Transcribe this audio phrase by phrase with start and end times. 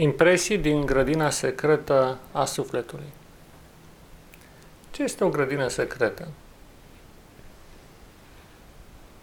[0.00, 3.12] Impresii din grădina secretă a sufletului.
[4.90, 6.28] Ce este o grădină secretă?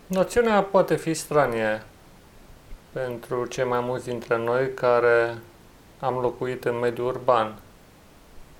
[0.07, 1.83] Noțiunea poate fi stranie
[2.91, 5.37] pentru cei mai mulți dintre noi care
[5.99, 7.59] am locuit în mediul urban,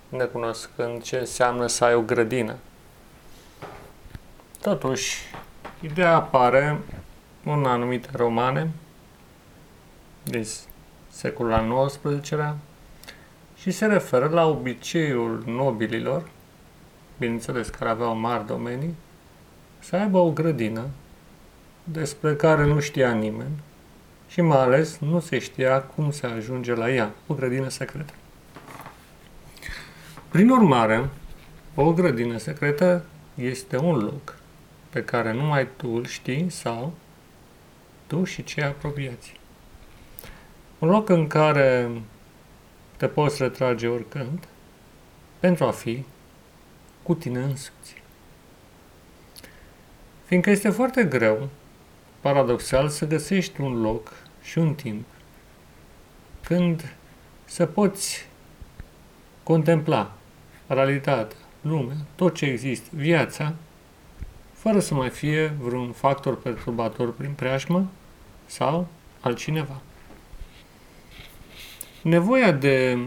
[0.10, 2.56] necunoscând ce înseamnă să ai o grădină.
[4.62, 5.22] Totuși,
[5.82, 6.80] ideea apare
[7.44, 8.70] în anumite romane
[10.24, 10.44] din
[11.18, 12.58] secolul al XIX-lea
[13.56, 16.30] și se referă la obiceiul nobililor,
[17.18, 18.96] bineînțeles care aveau mari domenii,
[19.80, 20.86] să aibă o grădină
[21.84, 23.62] despre care nu știa nimeni
[24.28, 28.14] și mai ales nu se știa cum se ajunge la ea, o grădină secretă.
[30.30, 31.10] Prin urmare,
[31.76, 34.36] o grădină secretă este un loc
[34.90, 36.94] pe care numai tu îl știi sau
[38.08, 39.40] tu și cei apropiați.
[40.80, 41.92] Un loc în care
[42.98, 44.48] te poți retrage oricând
[45.40, 46.04] pentru a fi
[47.04, 48.02] cu tine însuți.
[50.26, 51.50] Fiindcă este foarte greu,
[52.20, 55.06] paradoxal, să găsești un loc și un timp
[56.44, 56.96] când
[57.46, 58.28] să poți
[59.44, 60.12] contempla
[60.68, 63.56] realitatea, lumea, tot ce există, viața,
[64.54, 67.88] fără să mai fie vreun factor perturbator prin preajmă
[68.46, 68.88] sau
[69.20, 69.82] altcineva.
[72.08, 73.00] Nevoia de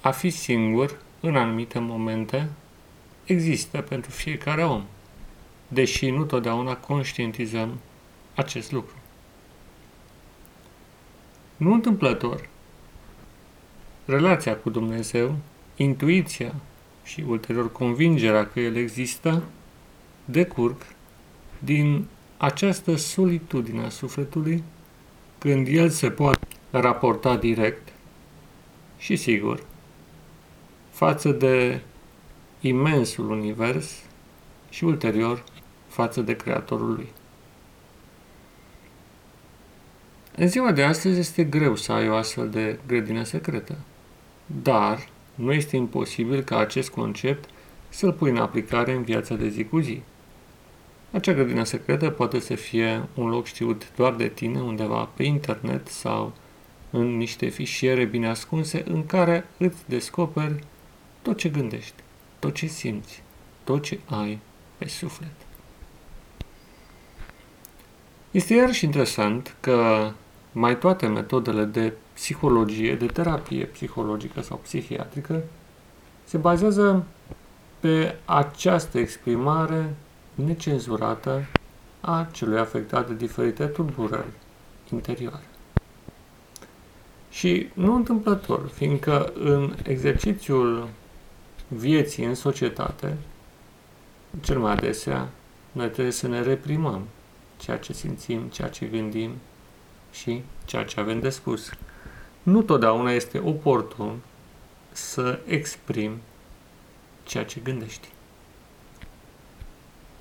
[0.00, 2.48] a fi singur în anumite momente
[3.24, 4.84] există pentru fiecare om,
[5.68, 7.78] deși nu totdeauna conștientizăm
[8.34, 8.94] acest lucru.
[11.56, 12.48] Nu întâmplător,
[14.04, 15.36] relația cu Dumnezeu,
[15.76, 16.54] intuiția
[17.04, 19.42] și ulterior convingerea că El există,
[20.24, 20.76] decurg
[21.58, 24.62] din această solitudine a sufletului
[25.38, 27.92] când El se poate raporta direct
[28.98, 29.62] și sigur,
[30.90, 31.80] față de
[32.60, 34.02] imensul univers
[34.70, 35.44] și ulterior
[35.88, 37.08] față de Creatorul lui.
[40.36, 43.76] În ziua de astăzi este greu să ai o astfel de grădină secretă,
[44.46, 47.48] dar nu este imposibil ca acest concept
[47.88, 50.02] să-l pui în aplicare în viața de zi cu zi.
[51.10, 55.88] Acea grădină secretă poate să fie un loc știut doar de tine undeva pe internet
[55.88, 56.32] sau
[56.90, 60.64] în niște fișiere bine ascunse în care îți descoperi
[61.22, 62.02] tot ce gândești,
[62.38, 63.22] tot ce simți,
[63.64, 64.38] tot ce ai
[64.78, 65.32] pe suflet.
[68.30, 70.10] Este iarăși interesant că
[70.52, 75.42] mai toate metodele de psihologie, de terapie psihologică sau psihiatrică,
[76.24, 77.06] se bazează
[77.80, 79.94] pe această exprimare
[80.34, 81.46] necenzurată
[82.00, 84.32] a celui afectat de diferite tulburări
[84.92, 85.42] interioare.
[87.38, 90.88] Și nu întâmplător, fiindcă în exercițiul
[91.68, 93.16] vieții în societate,
[94.40, 95.28] cel mai adesea,
[95.72, 97.02] noi trebuie să ne reprimăm
[97.56, 99.30] ceea ce simțim, ceea ce gândim
[100.12, 101.70] și ceea ce avem de spus.
[102.42, 104.16] Nu totdeauna este oportun
[104.92, 106.12] să exprim
[107.22, 108.08] ceea ce gândești.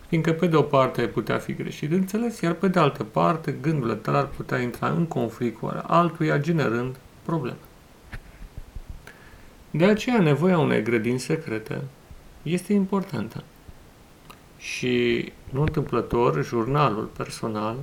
[0.07, 3.95] Fiindcă pe de o parte putea fi greșit înțeles, iar pe de altă parte gândurile
[3.95, 6.95] tale ar putea intra în conflict cu altuia, generând
[7.27, 7.57] probleme.
[9.71, 11.81] De aceea nevoia unei grădini secrete
[12.43, 13.43] este importantă.
[14.57, 17.75] Și, nu întâmplător, jurnalul personal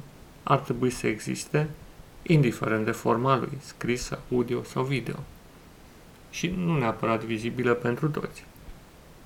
[0.43, 1.69] ar trebui să existe,
[2.23, 5.17] indiferent de forma lui, scris, audio sau video.
[6.31, 8.45] Și nu neapărat vizibilă pentru toți.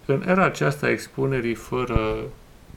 [0.06, 2.18] În era aceasta a expunerii fără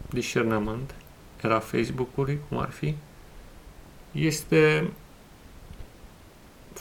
[0.10, 0.96] discernământ,
[1.42, 2.96] era Facebook-ului, cum ar fi,
[4.12, 4.90] este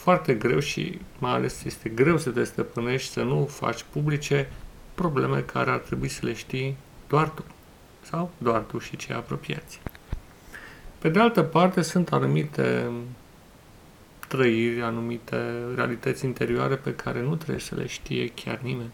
[0.01, 4.49] foarte greu și mai ales este greu să te stăpânești, să nu faci publice
[4.95, 6.77] probleme care ar trebui să le știi
[7.09, 7.45] doar tu
[8.03, 9.81] sau doar tu și cei apropiați.
[10.99, 12.91] Pe de altă parte, sunt anumite
[14.29, 15.37] trăiri, anumite
[15.75, 18.91] realități interioare pe care nu trebuie să le știe chiar nimeni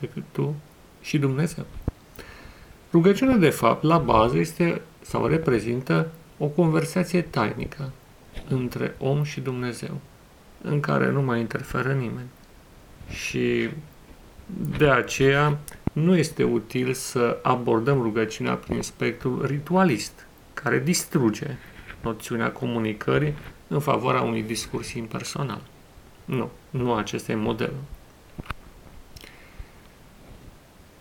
[0.00, 0.54] decât tu
[1.00, 1.64] și Dumnezeu.
[2.92, 7.90] Rugăciunea, de fapt, la bază este sau reprezintă o conversație tainică
[8.48, 10.00] între om și Dumnezeu
[10.62, 12.28] în care nu mai interferă nimeni.
[13.08, 13.70] Și
[14.78, 15.58] de aceea
[15.92, 21.46] nu este util să abordăm rugăciunea prin spectrul ritualist, care distruge
[22.02, 23.34] noțiunea comunicării
[23.68, 25.60] în favoarea unui discurs impersonal.
[26.24, 27.82] Nu, nu acesta e modelul.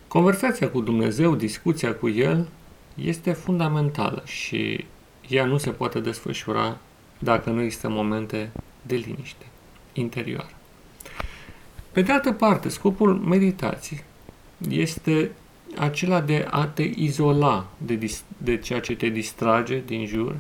[0.08, 2.48] Conversația cu Dumnezeu, discuția cu El,
[2.96, 4.86] este fundamentală și
[5.28, 6.78] ea nu se poate desfășura
[7.20, 9.46] dacă nu există momente de liniște
[9.94, 10.52] interioară.
[11.92, 14.04] Pe de altă parte, scopul meditației
[14.70, 15.32] este
[15.78, 20.36] acela de a te izola de, dis- de ceea ce te distrage din jur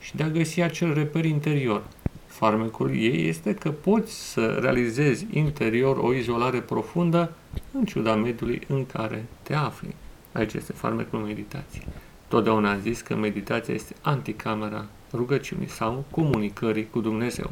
[0.00, 1.82] și de a găsi acel reper interior.
[2.26, 7.32] Farmecul ei este că poți să realizezi interior o izolare profundă
[7.72, 9.94] în ciuda mediului în care te afli.
[10.32, 11.86] Aici este farmecul meditației.
[12.28, 17.50] Totdeauna am zis că meditația este anticamera rugăciunii sau comunicării cu Dumnezeu.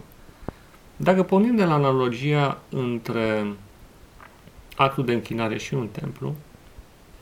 [1.02, 3.47] Dacă pornim de la analogia între
[4.76, 6.35] actul de închinare și un templu,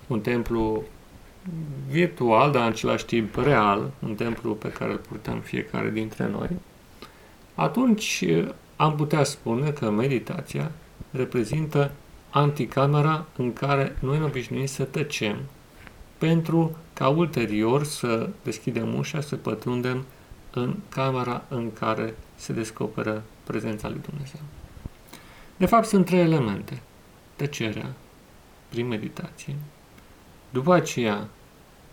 [0.06, 0.82] un templu
[1.88, 6.48] virtual, dar în același timp real, un templu pe care îl purtăm fiecare dintre noi,
[7.54, 8.24] atunci
[8.76, 10.70] am putea spune că meditația
[11.10, 11.90] reprezintă
[12.30, 15.36] anticamera în care noi ne obișnuim să tăcem
[16.18, 20.04] pentru ca ulterior să deschidem ușa, să pătrundem
[20.52, 24.40] în camera în care se descoperă prezența lui Dumnezeu.
[25.56, 26.82] De fapt, sunt trei elemente.
[27.36, 27.92] Tăcerea,
[28.68, 29.54] prin meditație,
[30.50, 31.28] după aceea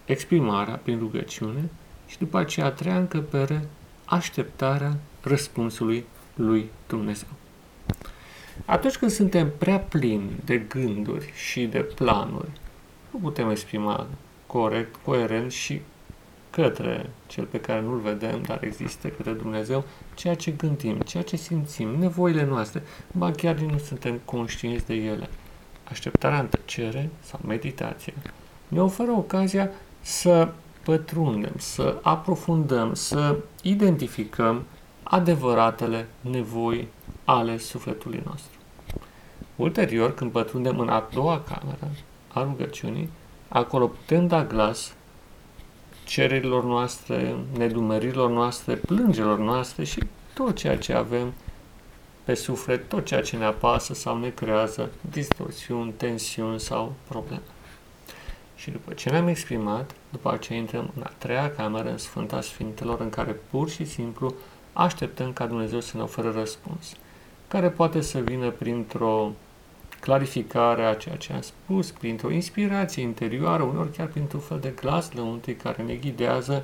[0.06, 1.70] exprimarea prin rugăciune
[2.08, 3.68] și după aceea a treia încăpere,
[4.06, 6.06] așteptarea răspunsului
[6.36, 7.30] lui Dumnezeu.
[8.66, 12.52] Atunci când suntem prea plini de gânduri și de planuri,
[13.12, 14.08] nu putem exprima
[14.48, 15.82] corect, coerent și
[16.56, 21.36] către cel pe care nu-l vedem, dar există, către Dumnezeu, ceea ce gândim, ceea ce
[21.36, 25.30] simțim, nevoile noastre, ba chiar nu suntem conștienți de ele.
[25.90, 28.14] Așteptarea în tăcere sau meditație
[28.68, 29.70] ne oferă ocazia
[30.02, 30.50] să
[30.84, 34.64] pătrundem, să aprofundăm, să identificăm
[35.04, 36.88] adevăratele nevoi
[37.24, 38.58] ale sufletului nostru.
[39.56, 41.92] Ulterior, când pătrundem în a doua cameră
[42.34, 43.10] a rugăciunii,
[43.48, 44.94] acolo putem da glas
[46.06, 50.04] cererilor noastre, nedumerilor noastre, plângerilor noastre și
[50.34, 51.34] tot ceea ce avem
[52.24, 57.42] pe suflet, tot ceea ce ne apasă sau ne creează distorsiuni, tensiuni sau probleme.
[58.56, 63.00] Și după ce ne-am exprimat, după aceea intrăm în a treia cameră, în Sfânta Sfintelor,
[63.00, 64.34] în care pur și simplu
[64.74, 66.94] așteptăm ca Dumnezeu să ne ofere răspuns,
[67.48, 69.32] care poate să vină printr-o
[70.06, 75.12] clarificare a ceea ce am spus, printr-o inspirație interioară, uneori chiar printr-un fel de glas
[75.12, 76.64] lăuntric care ne ghidează,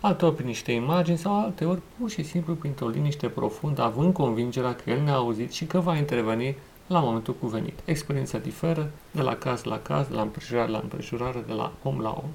[0.00, 4.90] alteori prin niște imagini sau alteori pur și simplu printr-o liniște profundă, având convingerea că
[4.90, 6.56] El ne-a auzit și că va interveni
[6.86, 7.78] la momentul cuvenit.
[7.84, 12.00] Experiența diferă de la caz la caz, de la împrejurare la împrejurare, de la om
[12.00, 12.30] la om.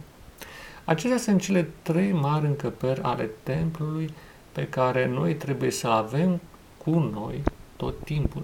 [0.86, 4.14] Acestea sunt cele trei mari încăperi ale templului
[4.52, 6.42] pe care noi trebuie să avem
[6.84, 7.44] cu noi
[7.76, 8.42] tot timpul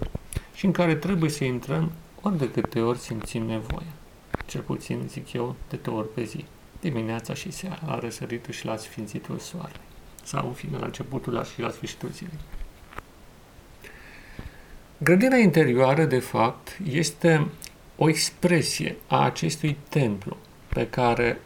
[0.60, 1.92] și în care trebuie să intrăm
[2.22, 3.92] ori de câte ori simțim nevoia.
[4.46, 6.44] Cel puțin, zic eu, de două ori pe zi,
[6.80, 9.80] dimineața și seara, la răsăritul și la sfințitul soarelui,
[10.22, 12.38] sau în fine, la începutul și la sfârșitul zilei.
[14.98, 17.46] Grădina interioară, de fapt, este
[17.96, 20.36] o expresie a acestui templu
[20.68, 21.40] pe care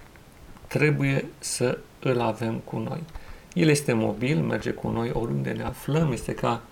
[0.67, 3.03] trebuie să îl avem cu noi.
[3.53, 6.63] El este mobil, merge cu noi oriunde ne aflăm, este ca,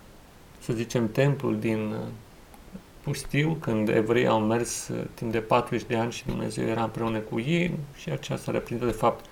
[0.60, 1.98] să zicem, templul din uh,
[3.02, 7.18] pustiu, când evreii au mers uh, timp de 40 de ani și Dumnezeu era împreună
[7.18, 9.24] cu ei și aceasta reprezintă, de fapt,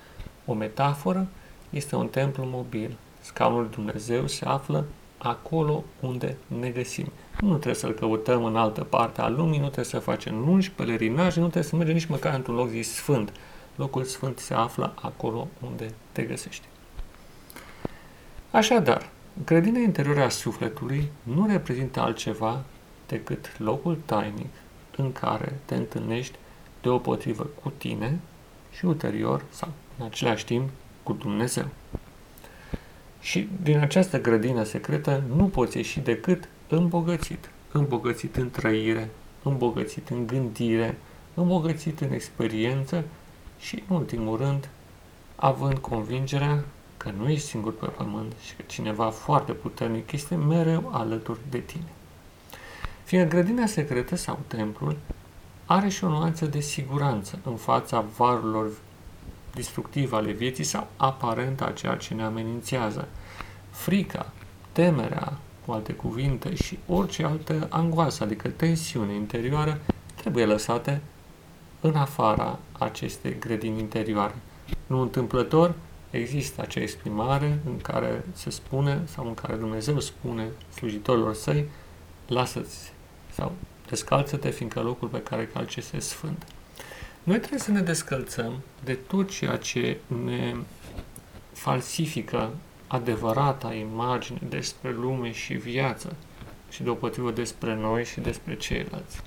[0.45, 1.27] o metaforă,
[1.69, 2.97] este un templu mobil.
[3.21, 4.85] Scaunul Dumnezeu se află
[5.17, 7.11] acolo unde ne găsim.
[7.39, 11.39] Nu trebuie să-L căutăm în altă parte a lumii, nu trebuie să facem lungi pelerinaje,
[11.39, 13.31] nu trebuie să mergem nici măcar într-un loc zis sfânt.
[13.75, 16.65] Locul sfânt se află acolo unde te găsești.
[18.51, 19.09] Așadar,
[19.45, 22.63] grădina interioară a sufletului nu reprezintă altceva
[23.11, 24.53] decât locul tainic
[24.97, 26.37] în care te întâlnești
[26.81, 28.19] deopotrivă cu tine
[28.71, 30.69] și ulterior, sau în același timp,
[31.03, 31.67] cu Dumnezeu.
[33.19, 37.49] Și din această grădină secretă nu poți ieși decât îmbogățit.
[37.71, 39.09] Îmbogățit în trăire,
[39.43, 40.97] îmbogățit în gândire,
[41.33, 43.03] îmbogățit în experiență
[43.59, 44.69] și, în ultimul rând,
[45.35, 46.63] având convingerea
[46.97, 51.59] că nu ești singur pe pământ și că cineva foarte puternic este mereu alături de
[51.59, 51.87] tine.
[53.03, 54.97] Fiind grădina secretă sau templul
[55.65, 58.71] are și o nuanță de siguranță în fața varurilor
[59.53, 63.07] destructive ale vieții sau aparent a ceea ce ne amenințează.
[63.69, 64.31] Frica,
[64.71, 69.79] temerea, cu alte cuvinte, și orice altă angoasă, adică tensiune interioară,
[70.15, 71.01] trebuie lăsate
[71.81, 74.35] în afara acestei grădini interioare.
[74.87, 75.73] Nu întâmplător,
[76.09, 81.65] există acea exprimare în care se spune, sau în care Dumnezeu spune slujitorilor săi,
[82.31, 82.93] lasă-ți
[83.33, 83.51] sau
[83.89, 86.45] descalță-te, fiindcă locul pe care calci este sfânt.
[87.23, 90.55] Noi trebuie să ne descălțăm de tot ceea ce ne
[91.53, 92.49] falsifică
[92.87, 96.15] adevărata imagine despre lume și viață,
[96.69, 99.21] și deopotrivă despre noi și despre ceilalți.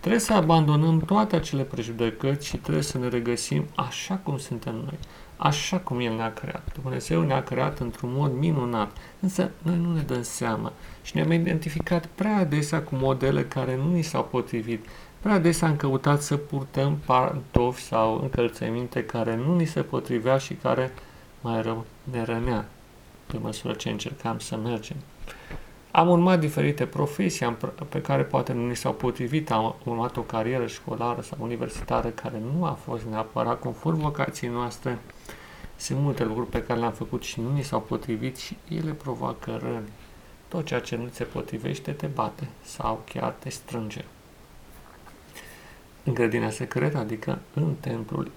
[0.00, 4.98] Trebuie să abandonăm toate acele prejudecăți și trebuie să ne regăsim așa cum suntem noi,
[5.38, 6.62] așa cum El ne-a creat.
[6.82, 12.06] Dumnezeu ne-a creat într-un mod minunat, însă noi nu ne dăm seama și ne-am identificat
[12.06, 14.86] prea adesea cu modele care nu ni s-au potrivit.
[15.20, 20.54] Prea adesea am căutat să purtăm pantofi sau încălțăminte care nu ni se potrivea și
[20.54, 20.92] care
[21.40, 22.68] mai rău ne rănea
[23.26, 24.96] pe măsură ce încercam să mergem.
[25.90, 27.56] Am urmat diferite profesii
[27.88, 32.42] pe care poate nu ni s-au potrivit, am urmat o carieră școlară sau universitară care
[32.54, 34.98] nu a fost neapărat conform vocației noastre.
[35.78, 39.58] Sunt multe lucruri pe care le-am făcut și nu ni s-au potrivit și ele provoacă
[39.62, 39.92] răni.
[40.48, 44.04] Tot ceea ce nu se potrivește te bate sau chiar te strânge.
[46.04, 48.30] În grădina secretă, adică în templul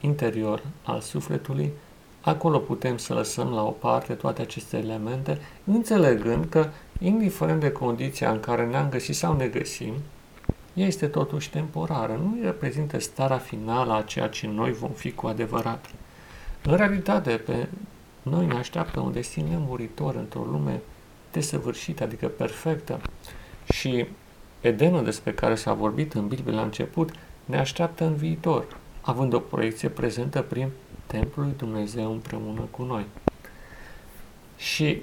[0.00, 1.72] interior al sufletului,
[2.20, 8.30] Acolo putem să lăsăm la o parte toate aceste elemente, înțelegând că, indiferent de condiția
[8.30, 9.94] în care ne-am găsit sau ne găsim,
[10.74, 15.26] ea este totuși temporară, nu reprezintă starea finală a ceea ce noi vom fi cu
[15.26, 15.90] adevărat.
[16.62, 17.68] În realitate, pe
[18.22, 20.80] noi ne așteaptă un destin nemuritor într-o lume
[21.32, 23.00] desăvârșită, adică perfectă.
[23.72, 24.06] Și
[24.60, 27.10] Edenul despre care s-a vorbit în Biblie la început
[27.44, 30.68] ne așteaptă în viitor, având o proiecție prezentă prin
[31.06, 33.04] templul lui Dumnezeu împreună cu noi.
[34.56, 35.02] Și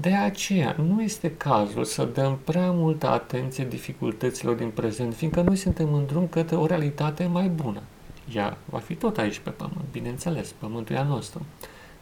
[0.00, 5.56] de aceea nu este cazul să dăm prea multă atenție dificultăților din prezent, fiindcă noi
[5.56, 7.82] suntem în drum către o realitate mai bună.
[8.34, 11.46] Ea va fi tot aici pe pământ, bineînțeles, pământul e al nostru,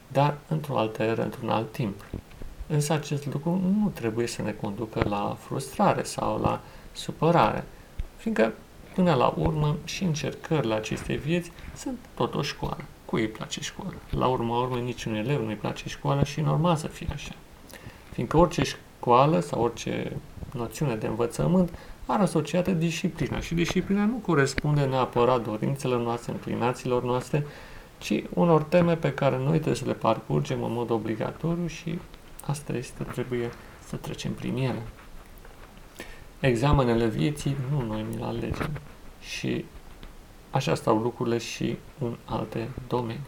[0.09, 2.05] dar într-o altă eră, într-un alt timp.
[2.67, 6.61] Însă acest lucru nu trebuie să ne conducă la frustrare sau la
[6.93, 7.65] supărare,
[8.17, 8.53] fiindcă
[8.95, 12.85] până la urmă și încercările acestei vieți sunt tot o școală.
[13.05, 13.93] Cui îi place școala?
[14.11, 17.33] La urma urmei, niciun elev nu îi place școala și e normal să fie așa.
[18.13, 20.17] Fiindcă orice școală sau orice
[20.53, 21.71] noțiune de învățământ
[22.07, 27.47] are asociată disciplina și disciplina nu corespunde neapărat dorințelor noastre, înclinațiilor noastre,
[27.99, 31.99] ci unor teme pe care noi trebuie să le parcurgem în mod obligatoriu și
[32.47, 33.51] asta este, trebuie
[33.87, 34.83] să trecem prin ele.
[36.41, 38.71] Examenele vieții nu noi mi le alegem
[39.21, 39.65] și
[40.57, 43.21] Așa stau lucrurile și în alte domenii.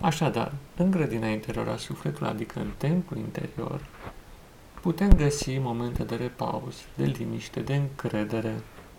[0.00, 3.80] Așadar, în grădina interioară a sufletului, adică în templul interior,
[4.80, 8.54] putem găsi momente de repaus, de liniște, de încredere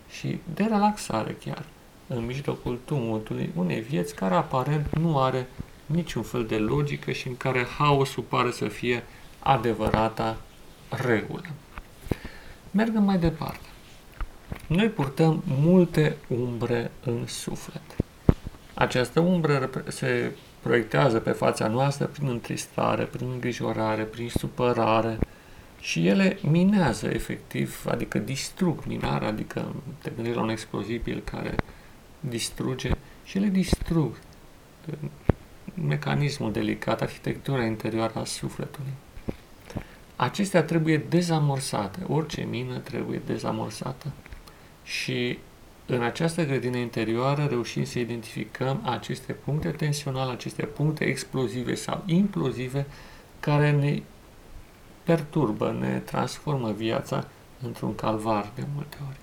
[0.08, 1.64] și de relaxare chiar,
[2.06, 5.46] în mijlocul tumultului unei vieți care aparent nu are
[5.86, 9.02] niciun fel de logică și în care haosul pare să fie
[9.38, 10.36] adevărata
[10.88, 11.46] regulă.
[12.70, 13.66] Mergem mai departe.
[14.66, 17.82] Noi purtăm multe umbre în suflet.
[18.74, 25.18] Această umbră se proiectează pe fața noastră prin întristare, prin îngrijorare, prin supărare
[25.82, 31.54] și ele minează efectiv, adică distrug minarea, adică te gândești la un explozibil care
[32.20, 32.90] distruge
[33.24, 34.16] și ele distrug
[35.86, 38.92] mecanismul delicat, arhitectura interioară a sufletului.
[40.16, 44.12] Acestea trebuie dezamorsate, orice mină trebuie dezamorsată.
[44.84, 45.38] Și
[45.86, 52.86] în această grădină interioară reușim să identificăm aceste puncte tensionale, aceste puncte explozive sau implozive
[53.40, 54.02] care ne
[55.02, 57.28] perturbă, ne transformă viața
[57.62, 59.16] într-un calvar de multe ori.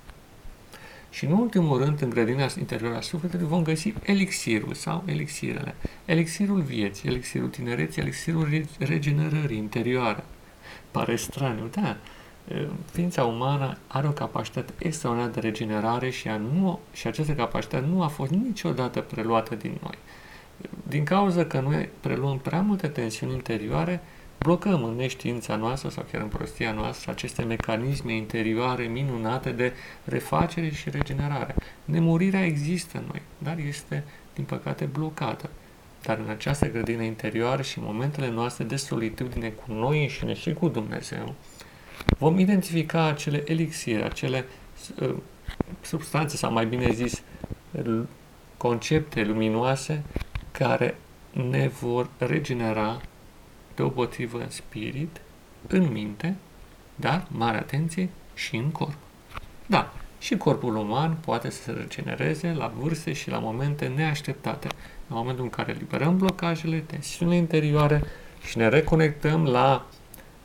[1.09, 5.75] Și în ultimul rând, în grădina interioară a sufletului, vom găsi elixirul sau elixirele.
[6.05, 10.23] Elixirul vieții, elixirul tinereții, elixirul regenerării interioare.
[10.91, 11.97] Pare straniu, da,
[12.91, 18.01] ființa umană are o capacitate extraordinară de regenerare și, a nu, și această capacitate nu
[18.01, 19.97] a fost niciodată preluată din noi.
[20.87, 24.01] Din cauza că noi preluăm prea multe tensiuni interioare,
[24.39, 30.69] blocăm în neștiința noastră sau chiar în prostia noastră aceste mecanisme interioare minunate de refacere
[30.69, 31.55] și regenerare.
[31.85, 34.03] Nemurirea există în noi, dar este,
[34.33, 35.49] din păcate, blocată.
[36.03, 40.67] Dar în această grădină interioară și momentele noastre de solitudine cu noi înșine și cu
[40.67, 41.35] Dumnezeu,
[42.17, 44.45] vom identifica acele elixire, acele
[45.01, 45.15] uh,
[45.81, 47.21] substanțe, sau mai bine zis,
[48.57, 50.03] concepte luminoase
[50.51, 50.97] care
[51.31, 53.01] ne vor regenera
[53.79, 55.21] deopotrivă în spirit,
[55.67, 56.35] în minte,
[56.95, 58.97] dar, mare atenție, și în corp.
[59.65, 64.67] Da, și corpul uman poate să se regenereze la vârste și la momente neașteptate,
[65.07, 68.03] în momentul în care liberăm blocajele, tensiunile interioare
[68.43, 69.85] și ne reconectăm la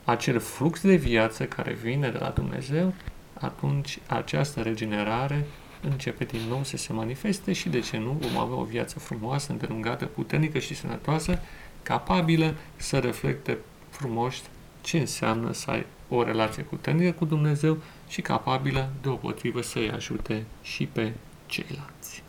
[0.03, 2.93] acel flux de viață care vine de la Dumnezeu,
[3.33, 5.45] atunci această regenerare
[5.81, 9.51] începe din nou să se manifeste și, de ce nu, vom avea o viață frumoasă,
[9.51, 11.39] îndelungată, puternică și sănătoasă,
[11.85, 13.57] capabilă să reflecte
[13.89, 14.41] frumos
[14.81, 17.77] ce înseamnă să ai o relație puternică cu Dumnezeu
[18.07, 21.13] și capabilă deopotrivă să-i ajute și pe
[21.45, 22.23] ceilalți.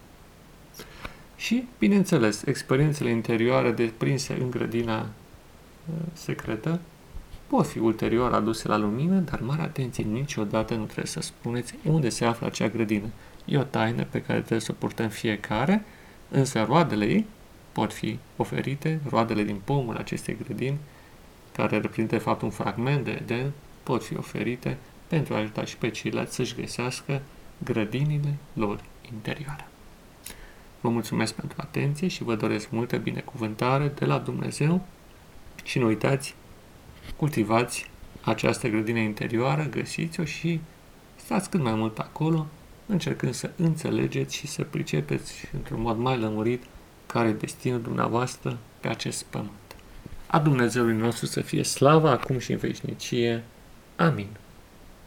[1.36, 6.80] Și, bineînțeles, experiențele interioare deprinse în grădina uh, secretă
[7.46, 12.08] pot fi ulterior aduse la lumină, dar mare atenție, niciodată nu trebuie să spuneți unde
[12.08, 13.06] se află acea grădină.
[13.44, 15.84] E o taină pe care trebuie să o purtăm fiecare,
[16.28, 17.26] însă roadele ei
[17.76, 20.78] pot fi oferite, roadele din pomul acestei grădini,
[21.52, 23.52] care reprezintă de fapt un fragment de Eden,
[23.82, 27.22] pot fi oferite pentru a ajuta și pe ceilalți să-și găsească
[27.64, 28.80] grădinile lor
[29.12, 29.68] interioare.
[30.80, 34.86] Vă mulțumesc pentru atenție și vă doresc multă binecuvântare de la Dumnezeu
[35.64, 36.34] și nu uitați,
[37.16, 37.90] cultivați
[38.24, 40.60] această grădină interioară, găsiți-o și
[41.16, 42.46] stați cât mai mult acolo,
[42.86, 46.62] încercând să înțelegeți și să pricepeți într-un mod mai lămurit
[47.06, 49.50] care e destinul dumneavoastră pe acest pământ.
[50.26, 53.44] A Dumnezeului nostru să fie slava acum și în veșnicie.
[53.96, 54.28] Amin.